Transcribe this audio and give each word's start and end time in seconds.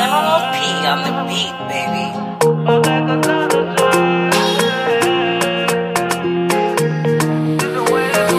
on 0.00 1.02
the 1.02 1.12
beat, 1.28 1.54
baby. 1.68 2.06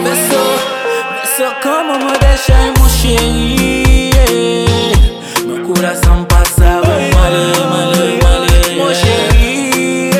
Vê 0.02 0.14
só, 0.28 0.44
vê 1.12 1.24
só 1.36 1.48
como 1.62 1.92
me 1.98 2.14
deixa 2.18 2.54
emocionar 2.66 3.20
Meu 5.46 5.60
coração 5.66 6.24
passava 6.24 6.86
male, 6.88 7.44
male, 7.70 8.18
male 8.22 8.52
Mocheguei 8.76 10.10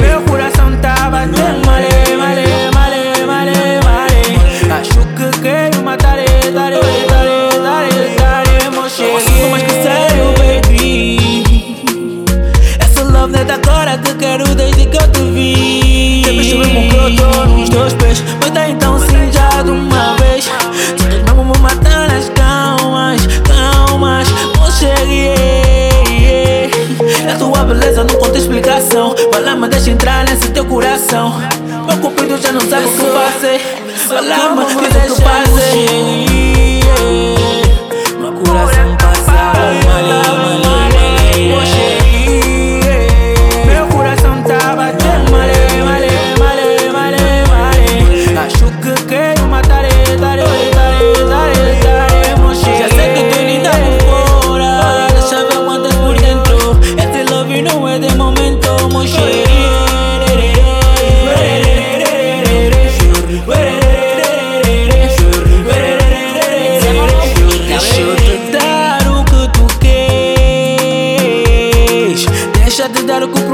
Meu 0.00 0.20
coração 0.22 0.76
tava 0.80 1.10
batendo 1.10 1.66
male, 1.66 2.16
male, 2.16 2.46
male, 2.74 3.02
male, 3.26 3.58
male 3.84 4.22
Acho 4.72 5.00
que 5.14 5.26
quero 5.40 5.75
não 13.86 13.92
agora 13.92 13.98
que 13.98 14.14
quero 14.14 14.54
desde 14.54 14.86
que 14.86 14.96
eu 14.96 15.08
te 15.12 15.20
vi. 15.30 16.22
Quer 16.24 16.32
mexer 16.32 16.56
mesmo 16.56 16.88
tô 17.16 17.46
nos 17.46 17.68
teus 17.68 17.92
pés. 17.94 18.22
Mas 18.40 18.50
tá 18.50 18.68
então 18.68 18.98
sim 18.98 19.30
já 19.32 19.62
de 19.62 19.70
uma 19.70 20.16
vez. 20.16 20.50
Tu 20.96 21.04
tens 21.04 21.22
mesmo 21.22 21.44
me 21.44 21.58
matar 21.60 22.08
nas 22.08 22.28
calmas, 22.30 23.20
calmas. 23.46 24.26
Eu 24.28 24.72
cheguei 24.72 26.70
A 27.32 27.36
tua 27.38 27.64
beleza 27.64 28.02
não 28.04 28.18
conta 28.18 28.38
explicação. 28.38 29.14
Vai 29.32 29.42
lá, 29.42 29.54
me 29.54 29.68
deixa 29.68 29.90
entrar 29.90 30.24
nesse 30.24 30.48
teu 30.50 30.64
coração. 30.64 31.40
Meu 31.86 31.96
cupido 31.98 32.36
já 32.38 32.50
não 32.50 32.60
sabe 32.62 32.86
o 32.86 32.90
que 32.90 32.96
fazer 32.96 33.60
Vai 34.08 34.26
lá, 34.26 34.56
me 34.56 34.64
o 34.64 34.66
que 34.66 34.74
fazer 35.22 36.25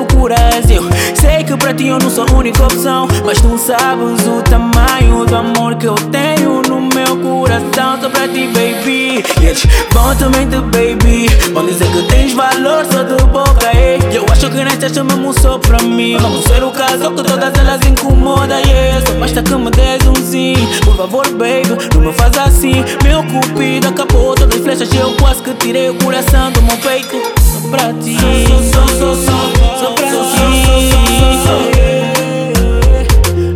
procuras. 0.04 0.68
Eu 0.68 0.82
sei 1.14 1.44
que 1.44 1.56
pra 1.56 1.72
ti 1.74 1.88
eu 1.88 1.98
não 1.98 2.10
sou 2.10 2.26
a 2.28 2.32
única 2.32 2.62
opção 2.64 3.06
Mas 3.24 3.40
tu 3.40 3.56
sabes 3.58 4.26
o 4.26 4.42
tamanho 4.42 5.24
do 5.26 5.36
amor 5.36 5.76
que 5.76 5.86
eu 5.86 5.94
tenho 5.94 6.62
no 6.68 6.80
meu 6.80 7.16
coração. 7.18 8.00
Só 8.00 8.08
pra 8.08 8.26
ti, 8.28 8.48
baby. 8.48 9.22
Eles 9.40 9.66
vão 9.92 10.14
também 10.16 10.48
te, 10.48 10.56
baby. 10.56 11.28
Vão 11.52 11.66
dizer 11.66 11.86
que 11.92 12.02
tens 12.08 12.32
valor 12.34 12.84
só 12.90 13.02
de 13.02 13.22
boca, 13.24 13.70
ei 13.76 13.98
Eu 14.12 14.24
acho 14.30 14.50
que 14.50 14.64
nasceste 14.64 15.02
mesmo 15.02 15.32
só 15.32 15.58
pra 15.58 15.80
mim. 15.82 16.16
Vamos 16.18 16.44
ser 16.44 16.62
o 16.62 16.70
casal 16.70 17.12
que 17.12 17.22
todas 17.22 17.52
elas 17.58 17.80
incomodam, 17.86 18.58
yeah 18.66 19.00
Só 19.06 19.12
basta 19.18 19.42
que 19.42 19.54
me 19.54 19.70
des 19.70 20.06
um 20.06 20.14
sim. 20.14 20.54
Por 20.84 20.96
favor, 20.96 21.28
baby, 21.30 21.68
não 21.94 22.00
me 22.00 22.12
faz 22.12 22.36
assim. 22.38 22.84
Meu 23.04 23.22
cupido 23.24 23.88
acabou 23.88 24.34
todas 24.34 24.56
as 24.56 24.62
flechas 24.62 24.92
Eu 24.94 25.14
quase 25.16 25.42
que 25.42 25.54
tirei 25.54 25.90
o 25.90 25.94
coração 25.94 26.50
do 26.52 26.62
meu 26.62 26.76
peito 26.78 27.41
pra 27.70 27.92
ti. 27.94 28.16
Só, 28.46 28.58
só, 28.72 29.14
só, 29.14 29.34
só 29.78 29.92
pra 29.92 30.08
ti. 30.08 30.12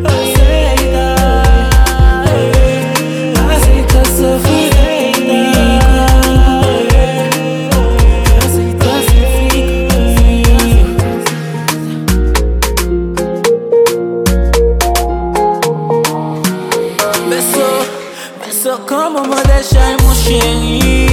Aceita 0.05 1.07
Aceita 3.51 4.01
Vê 17.29 17.41
só, 17.43 17.71
vê 18.45 18.51
só 18.53 18.75
como 18.79 19.21
me 19.23 19.43
deixa 19.47 19.81
emocionar 19.93 21.06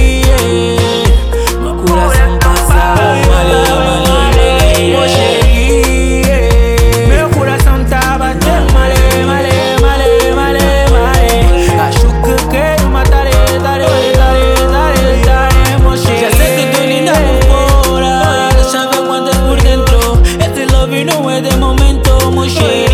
shit. 22.48 22.93